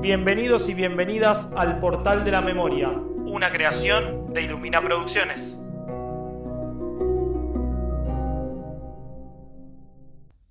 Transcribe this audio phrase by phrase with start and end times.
[0.00, 5.58] Bienvenidos y bienvenidas al Portal de la Memoria, una creación de Ilumina Producciones.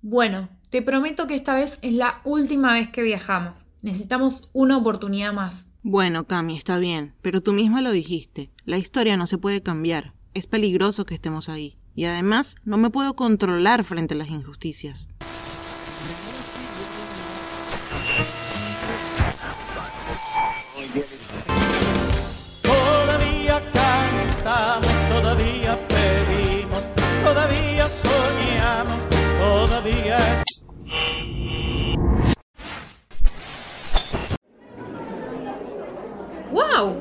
[0.02, 3.60] Bueno, te prometo que esta vez es la última vez que viajamos.
[3.80, 5.72] Necesitamos una oportunidad más.
[5.82, 8.50] Bueno, Cami, está bien, pero tú misma lo dijiste.
[8.66, 10.12] La historia no se puede cambiar.
[10.34, 11.78] Es peligroso que estemos ahí.
[11.94, 15.08] Y además, no me puedo controlar frente a las injusticias.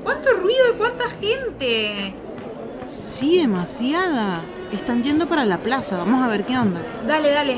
[0.07, 2.13] ¡Cuánto ruido y cuánta gente!
[2.87, 4.39] Sí, demasiada.
[4.71, 5.97] Están yendo para la plaza.
[5.97, 6.81] Vamos a ver qué onda.
[7.05, 7.57] Dale, dale.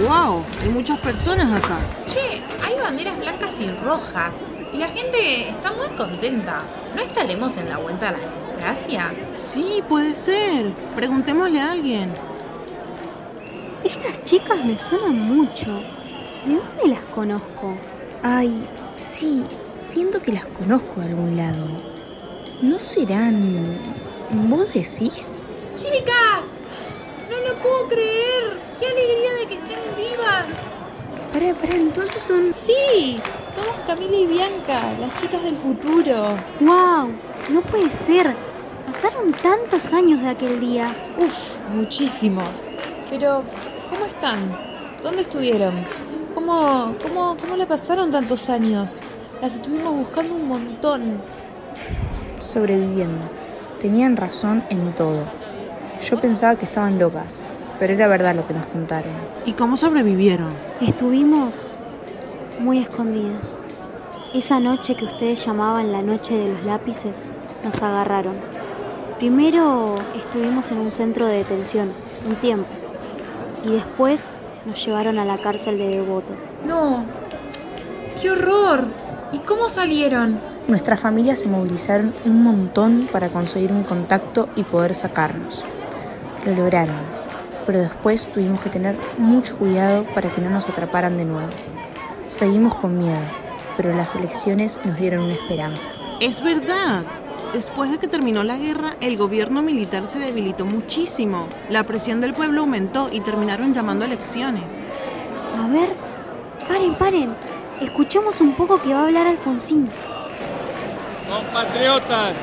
[0.00, 0.42] ¡Wow!
[0.62, 1.76] Hay muchas personas acá.
[2.12, 4.32] Che, hay banderas blancas y rojas.
[4.72, 6.58] Y la gente está muy contenta.
[6.92, 9.12] ¿No estaremos en la vuelta a la democracia?
[9.36, 10.74] Sí, puede ser.
[10.96, 12.12] Preguntémosle a alguien.
[13.84, 15.84] Estas chicas me suenan mucho.
[16.46, 17.74] ¿De dónde las conozco?
[18.22, 19.42] Ay, sí,
[19.74, 21.66] siento que las conozco de algún lado.
[22.62, 23.64] ¿No serán...
[24.30, 25.48] vos decís?
[25.74, 26.46] ¡Chicas!
[27.28, 28.60] ¡No lo puedo creer!
[28.78, 30.46] ¡Qué alegría de que estén vivas!
[31.32, 32.54] Pará, pará, entonces son...
[32.54, 33.16] Sí,
[33.52, 36.28] somos Camila y Bianca, las chicas del futuro.
[36.60, 37.10] ¡Wow!
[37.50, 38.32] No puede ser.
[38.86, 40.94] Pasaron tantos años de aquel día.
[41.18, 42.62] Uf, muchísimos.
[43.10, 43.42] Pero,
[43.90, 44.56] ¿cómo están?
[45.02, 45.84] ¿Dónde estuvieron?
[46.46, 49.00] ¿Cómo, cómo, cómo le pasaron tantos años?
[49.42, 51.20] Las estuvimos buscando un montón.
[52.38, 53.26] sobreviviendo.
[53.80, 55.24] Tenían razón en todo.
[56.00, 57.48] Yo pensaba que estaban locas,
[57.80, 59.10] pero era verdad lo que nos contaron.
[59.44, 60.50] ¿Y cómo sobrevivieron?
[60.80, 61.74] Estuvimos
[62.60, 63.58] muy escondidas.
[64.32, 67.28] Esa noche que ustedes llamaban la noche de los lápices,
[67.64, 68.36] nos agarraron.
[69.18, 71.92] Primero estuvimos en un centro de detención,
[72.24, 72.68] un tiempo.
[73.64, 76.34] Y después nos llevaron a la cárcel de Devoto.
[76.66, 77.04] ¡No!
[78.20, 78.86] ¡Qué horror!
[79.32, 80.40] ¿Y cómo salieron?
[80.66, 85.64] Nuestras familias se movilizaron un montón para conseguir un contacto y poder sacarnos.
[86.44, 86.96] Lo lograron,
[87.64, 91.50] pero después tuvimos que tener mucho cuidado para que no nos atraparan de nuevo.
[92.26, 93.20] Seguimos con miedo,
[93.76, 95.90] pero las elecciones nos dieron una esperanza.
[96.20, 97.02] Es verdad.
[97.56, 101.48] Después de que terminó la guerra, el gobierno militar se debilitó muchísimo.
[101.70, 104.84] La presión del pueblo aumentó y terminaron llamando a elecciones.
[105.58, 105.88] A ver,
[106.68, 107.34] paren, paren.
[107.80, 109.88] Escuchemos un poco que va a hablar Alfonsín.
[111.26, 112.36] Compatriotas,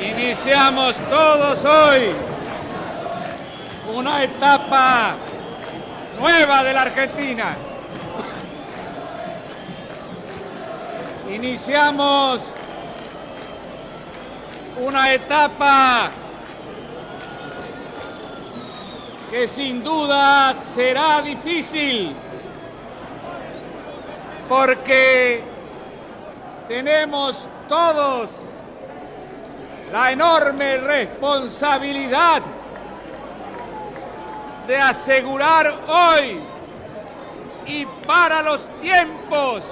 [0.00, 2.12] iniciamos todos hoy
[3.94, 5.16] una etapa
[6.18, 7.58] nueva de la Argentina.
[11.30, 12.50] Iniciamos
[14.78, 16.10] una etapa
[19.30, 22.14] que sin duda será difícil
[24.48, 25.42] porque
[26.68, 28.30] tenemos todos
[29.92, 32.42] la enorme responsabilidad
[34.66, 36.40] de asegurar hoy
[37.66, 39.62] y para los tiempos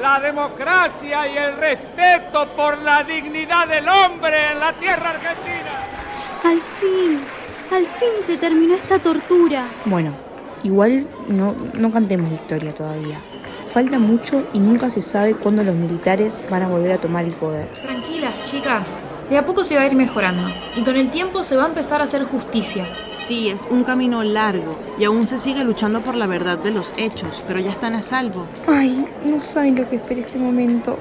[0.00, 5.72] la democracia y el respeto por la dignidad del hombre en la tierra argentina.
[6.44, 7.20] Al fin,
[7.70, 9.64] al fin se terminó esta tortura.
[9.84, 10.12] Bueno,
[10.62, 13.20] igual no, no cantemos victoria todavía.
[13.68, 17.32] Falta mucho y nunca se sabe cuándo los militares van a volver a tomar el
[17.32, 17.68] poder.
[17.68, 18.88] Tranquilas, chicas.
[19.30, 20.48] De a poco se va a ir mejorando.
[20.76, 22.86] Y con el tiempo se va a empezar a hacer justicia.
[23.16, 26.92] Sí, es un camino largo y aún se sigue luchando por la verdad de los
[26.96, 28.46] hechos, pero ya están a salvo.
[28.66, 30.98] Ay, no saben lo que espera este momento.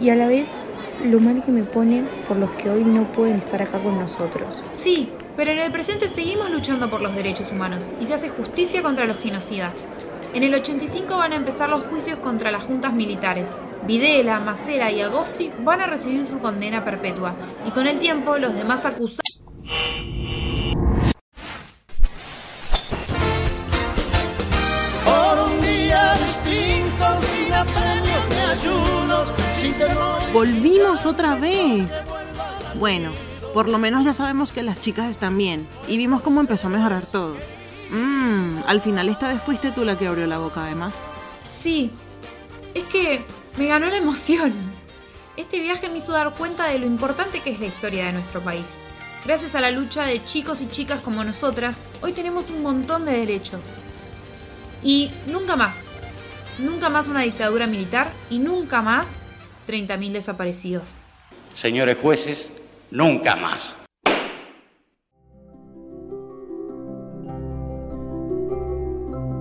[0.00, 0.66] Y a la vez,
[1.04, 4.62] lo mal que me pone por los que hoy no pueden estar acá con nosotros.
[4.70, 8.82] Sí, pero en el presente seguimos luchando por los derechos humanos y se hace justicia
[8.82, 9.86] contra los genocidas.
[10.32, 13.46] En el 85 van a empezar los juicios contra las juntas militares.
[13.86, 17.34] Videla, Macera y Agosti van a recibir su condena perpetua
[17.66, 19.20] y con el tiempo los demás acusados
[25.04, 27.04] Por un día distinto,
[27.34, 30.20] sin apremios ni ayunos, sin temor.
[30.32, 32.04] ¡Volvimos otra vez!
[32.76, 33.12] Bueno,
[33.52, 36.70] por lo menos ya sabemos que las chicas están bien y vimos cómo empezó a
[36.70, 37.36] mejorar todo.
[37.90, 41.06] Mmm, al final esta vez fuiste tú la que abrió la boca además.
[41.50, 41.90] Sí,
[42.74, 43.22] es que
[43.56, 44.52] me ganó la emoción.
[45.36, 48.40] Este viaje me hizo dar cuenta de lo importante que es la historia de nuestro
[48.40, 48.66] país.
[49.24, 53.12] Gracias a la lucha de chicos y chicas como nosotras, hoy tenemos un montón de
[53.12, 53.60] derechos.
[54.82, 55.76] Y nunca más,
[56.58, 59.08] nunca más una dictadura militar y nunca más
[59.66, 60.84] 30.000 desaparecidos.
[61.54, 62.50] Señores jueces,
[62.90, 63.76] nunca más.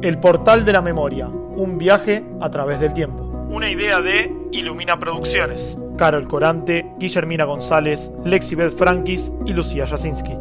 [0.02, 3.23] El portal de la memoria, un viaje a través del tiempo.
[3.54, 5.78] Una idea de Ilumina Producciones.
[5.96, 10.34] Carol Corante, Guillermina González, Lexibeth Frankis y Lucía Jasinski.